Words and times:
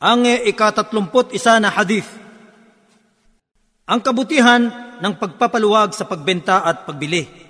Ang 0.00 0.24
ikatatlumput 0.48 1.36
isa 1.36 1.60
na 1.60 1.68
hadith. 1.68 2.08
Ang 3.84 4.00
kabutihan 4.00 4.62
ng 5.00 5.12
pagpapaluwag 5.16 5.92
sa 5.92 6.08
pagbenta 6.08 6.64
at 6.64 6.88
pagbili. 6.88 7.40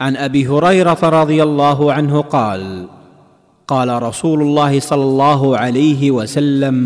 عن 0.00 0.16
ابي 0.16 0.48
هريره 0.48 0.96
رضي 0.96 1.44
الله 1.44 1.92
عنه 1.92 2.14
قال 2.32 2.88
قال 3.68 4.02
رسول 4.02 4.40
الله 4.42 4.80
صلى 4.80 5.04
الله 5.04 5.40
عليه 5.58 6.10
وسلم 6.10 6.76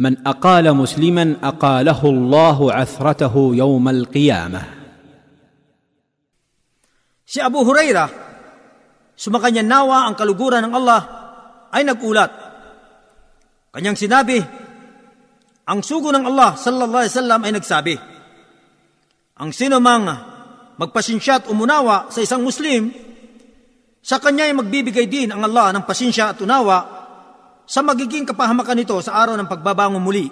من 0.00 0.12
اقال 0.26 0.64
مسلما 0.72 1.36
اقاله 1.44 2.00
الله 2.04 2.58
عثرته 2.72 3.34
يوم 3.52 3.88
القيامه 3.88 4.62
Si 7.26 7.42
Abu 7.42 7.66
Huraira, 7.66 8.06
sumakanya 9.18 9.58
nawa 9.58 10.06
ang 10.06 10.14
kaluguran 10.14 10.62
ng 10.62 10.72
Allah, 10.78 11.02
ay 11.74 11.82
nagulat. 11.82 12.30
Kanyang 13.71 13.95
sinabi, 13.95 14.35
ang 15.63 15.79
sugo 15.79 16.11
ng 16.11 16.27
Allah 16.27 16.59
sallallahu 16.59 17.01
alaihi 17.07 17.15
wasallam 17.15 17.41
ay 17.47 17.51
nagsabi, 17.55 17.95
ang 19.39 19.55
sino 19.55 19.79
mang 19.79 20.11
magpasensya 20.75 21.33
at 21.39 21.45
umunawa 21.47 22.11
sa 22.11 22.19
isang 22.19 22.43
Muslim, 22.43 22.91
sa 24.03 24.19
kanya 24.19 24.51
ay 24.51 24.57
magbibigay 24.57 25.07
din 25.07 25.31
ang 25.31 25.47
Allah 25.47 25.71
ng 25.71 25.87
pasensya 25.87 26.35
at 26.35 26.43
unawa 26.43 26.99
sa 27.63 27.79
magiging 27.79 28.27
kapahamakan 28.27 28.83
nito 28.83 28.99
sa 28.99 29.15
araw 29.23 29.39
ng 29.39 29.47
pagbabangon 29.47 30.03
muli. 30.03 30.27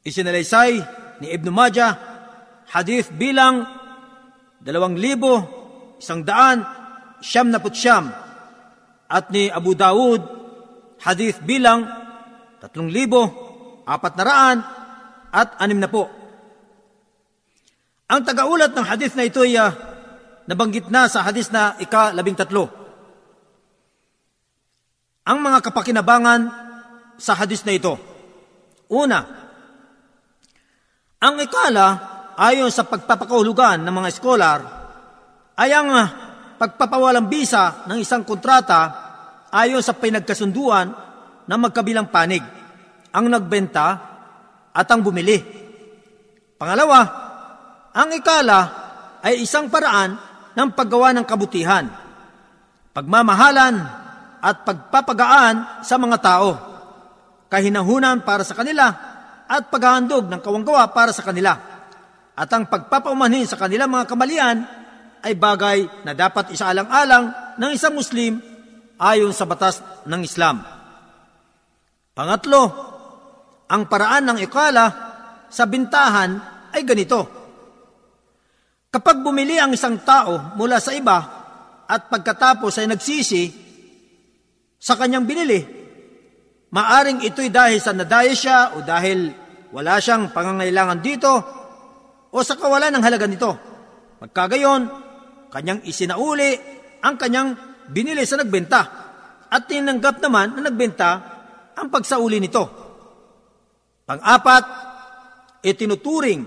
Isinalaysay 0.00 0.72
ni 1.20 1.28
Ibn 1.36 1.48
Majah, 1.52 1.92
hadith 2.72 3.12
bilang 3.12 3.68
dalawang 4.56 4.96
libo, 4.96 5.44
isang 6.00 6.24
daan, 6.24 6.64
siyam 7.20 7.52
na 7.52 7.60
putsyam, 7.60 8.08
at 9.04 9.28
ni 9.28 9.52
Abu 9.52 9.76
Dawud, 9.76 10.39
hadith 11.00 11.40
bilang 11.44 11.88
tatlong 12.60 12.92
libo, 12.92 13.22
apat 13.88 14.12
na 14.20 14.24
raan, 14.24 14.58
at 15.30 15.56
anim 15.62 15.80
na 15.80 15.88
po. 15.88 16.10
Ang 18.10 18.20
tagaulat 18.26 18.74
ng 18.74 18.86
hadith 18.86 19.14
na 19.14 19.24
ito 19.24 19.46
ay 19.46 19.54
uh, 19.54 19.70
nabanggit 20.50 20.90
na 20.90 21.06
sa 21.06 21.22
hadith 21.22 21.54
na 21.54 21.78
ika-labing 21.78 22.34
tatlo. 22.34 22.66
Ang 25.30 25.38
mga 25.40 25.58
kapakinabangan 25.62 26.40
sa 27.14 27.38
hadith 27.38 27.62
na 27.62 27.76
ito. 27.76 27.94
Una, 28.90 29.20
ang 31.22 31.34
ikala 31.38 31.86
ayon 32.34 32.72
sa 32.74 32.82
pagpapakahulugan 32.82 33.78
ng 33.86 33.94
mga 33.94 34.10
eskolar 34.10 34.60
ay 35.54 35.70
ang 35.70 35.88
uh, 35.94 36.06
pagpapawalang 36.58 37.30
bisa 37.30 37.86
ng 37.86 38.02
isang 38.02 38.26
kontrata 38.26 39.09
ayon 39.50 39.82
sa 39.82 39.94
pinagkasunduan 39.94 40.94
ng 41.46 41.58
magkabilang 41.58 42.08
panig, 42.08 42.42
ang 43.10 43.26
nagbenta 43.26 43.86
at 44.70 44.86
ang 44.86 45.02
bumili. 45.02 45.38
Pangalawa, 46.54 47.00
ang 47.90 48.08
ikala 48.14 48.60
ay 49.20 49.42
isang 49.42 49.66
paraan 49.66 50.14
ng 50.54 50.68
paggawa 50.74 51.10
ng 51.14 51.26
kabutihan, 51.26 51.90
pagmamahalan 52.94 53.74
at 54.40 54.56
pagpapagaan 54.62 55.82
sa 55.82 55.98
mga 55.98 56.16
tao, 56.22 56.50
kahinahunan 57.50 58.22
para 58.22 58.46
sa 58.46 58.54
kanila 58.54 58.86
at 59.50 59.66
paghahandog 59.66 60.30
ng 60.30 60.40
kawanggawa 60.40 60.94
para 60.94 61.10
sa 61.10 61.26
kanila. 61.26 61.58
At 62.38 62.48
ang 62.54 62.70
pagpapaumanhin 62.70 63.44
sa 63.44 63.58
kanilang 63.58 63.90
mga 63.90 64.06
kamalian 64.06 64.56
ay 65.20 65.34
bagay 65.36 66.06
na 66.06 66.16
dapat 66.16 66.54
isaalang-alang 66.54 67.58
ng 67.60 67.70
isang 67.74 67.92
Muslim 67.92 68.49
ayon 69.00 69.32
sa 69.32 69.48
batas 69.48 69.80
ng 70.04 70.20
Islam. 70.20 70.60
Pangatlo, 72.12 72.62
ang 73.72 73.88
paraan 73.88 74.28
ng 74.28 74.38
ikala 74.44 74.86
sa 75.48 75.64
bintahan 75.64 76.30
ay 76.76 76.84
ganito. 76.84 77.20
Kapag 78.90 79.22
bumili 79.24 79.56
ang 79.56 79.72
isang 79.72 80.02
tao 80.04 80.52
mula 80.58 80.82
sa 80.82 80.92
iba 80.92 81.18
at 81.86 82.10
pagkatapos 82.12 82.76
ay 82.76 82.90
nagsisi 82.90 83.44
sa 84.76 84.98
kanyang 84.98 85.24
binili, 85.24 85.62
maaring 86.74 87.22
ito'y 87.22 87.48
dahil 87.48 87.78
sa 87.78 87.94
nadaya 87.94 88.34
siya 88.34 88.58
o 88.74 88.82
dahil 88.82 89.30
wala 89.70 90.02
siyang 90.02 90.34
pangangailangan 90.34 91.00
dito 91.00 91.32
o 92.30 92.36
sa 92.42 92.58
kawalan 92.58 92.90
ng 92.98 93.04
halaga 93.06 93.26
nito. 93.30 93.52
Magkagayon, 94.18 94.82
kanyang 95.54 95.86
isinauli 95.86 96.58
ang 97.00 97.14
kanyang 97.14 97.69
binili 97.90 98.22
sa 98.24 98.38
nagbenta 98.38 98.82
at 99.50 99.62
tinanggap 99.66 100.22
naman 100.22 100.56
na 100.56 100.70
nagbenta 100.70 101.10
ang 101.74 101.90
pagsauli 101.90 102.38
nito. 102.38 102.64
Pang-apat, 104.06 104.64
itinuturing 105.66 106.40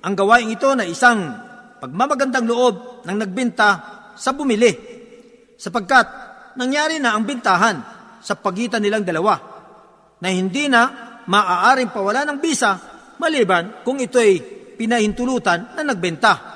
ang 0.00 0.14
gawain 0.16 0.52
ito 0.52 0.72
na 0.72 0.88
isang 0.88 1.20
pagmamagandang 1.76 2.48
loob 2.48 3.04
ng 3.04 3.16
nagbenta 3.16 3.70
sa 4.16 4.32
bumili 4.32 4.72
sapagkat 5.56 6.06
nangyari 6.56 6.96
na 6.96 7.12
ang 7.12 7.24
bintahan 7.28 7.76
sa 8.20 8.34
pagitan 8.36 8.80
nilang 8.80 9.04
dalawa 9.04 9.36
na 10.20 10.28
hindi 10.32 10.68
na 10.72 10.82
maaaring 11.28 11.92
pawala 11.92 12.24
ng 12.24 12.38
bisa 12.40 12.70
maliban 13.20 13.84
kung 13.84 14.00
ito'y 14.00 14.56
pinahintulutan 14.76 15.76
na 15.76 15.82
nagbenta. 15.84 16.55